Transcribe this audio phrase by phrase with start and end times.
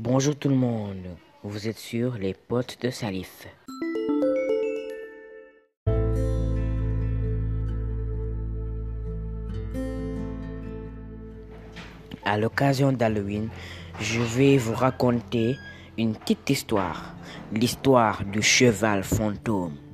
[0.00, 3.48] Bonjour tout le monde, vous êtes sur les potes de Salif.
[12.24, 13.48] À l'occasion d'Halloween,
[13.98, 15.56] je vais vous raconter
[15.96, 17.16] une petite histoire,
[17.52, 19.87] l'histoire du cheval fantôme.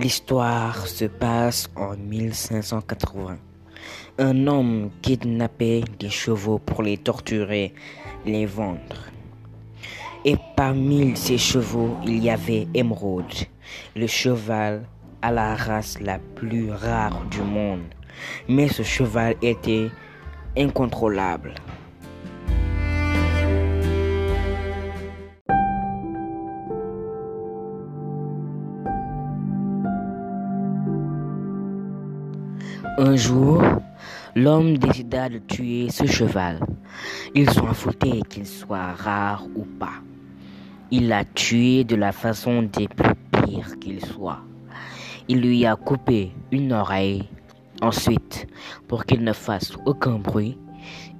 [0.00, 3.36] L'histoire se passe en 1580.
[4.18, 7.74] Un homme kidnappait des chevaux pour les torturer,
[8.24, 9.10] les vendre.
[10.24, 13.34] Et parmi ces chevaux, il y avait Émeraude,
[13.96, 14.84] le cheval
[15.20, 17.82] à la race la plus rare du monde.
[18.48, 19.90] Mais ce cheval était
[20.56, 21.54] incontrôlable.
[32.98, 33.62] Un jour,
[34.34, 36.60] l'homme décida de tuer ce cheval.
[37.34, 40.02] Il s'en foutait qu'il soit rare ou pas.
[40.90, 44.40] Il l'a tué de la façon des plus pires qu'il soit.
[45.28, 47.28] Il lui a coupé une oreille.
[47.82, 48.46] Ensuite,
[48.86, 50.58] pour qu'il ne fasse aucun bruit,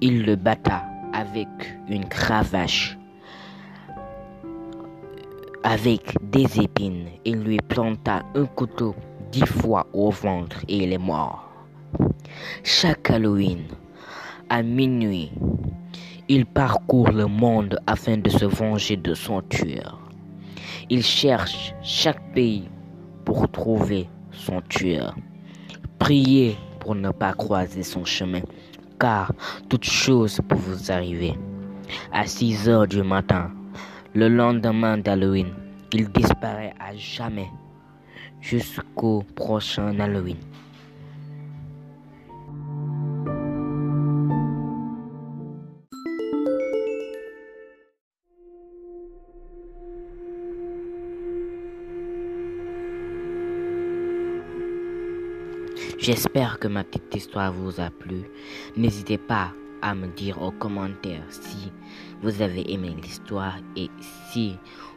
[0.00, 1.48] il le batta avec
[1.88, 2.96] une cravache
[5.66, 7.08] avec des épines.
[7.24, 8.94] Il lui planta un couteau
[9.32, 11.45] dix fois au ventre et il est mort.
[12.62, 13.64] Chaque Halloween,
[14.48, 15.30] à minuit,
[16.28, 20.00] il parcourt le monde afin de se venger de son tueur.
[20.90, 22.68] Il cherche chaque pays
[23.24, 25.14] pour trouver son tueur.
[25.98, 28.42] Priez pour ne pas croiser son chemin,
[29.00, 29.32] car
[29.68, 31.34] toute chose peut vous arriver.
[32.12, 33.50] À 6 heures du matin,
[34.14, 35.48] le lendemain d'Halloween,
[35.92, 37.48] il disparaît à jamais
[38.40, 40.36] jusqu'au prochain Halloween.
[55.98, 58.24] J'espère que ma petite histoire vous a plu.
[58.76, 61.72] N'hésitez pas à me dire en commentaire si
[62.20, 63.88] vous avez aimé l'histoire et
[64.30, 64.56] si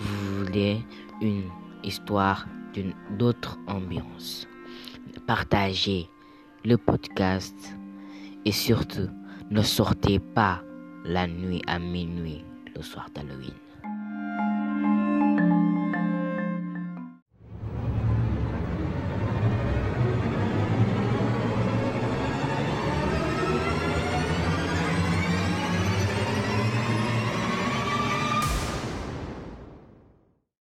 [0.00, 0.80] vous voulez
[1.22, 1.44] une
[1.84, 4.48] histoire d'une d'autre ambiance.
[5.28, 6.08] Partagez
[6.64, 7.56] le podcast
[8.44, 9.08] et surtout
[9.50, 10.60] ne sortez pas
[11.04, 13.69] la nuit à minuit le soir d'Halloween.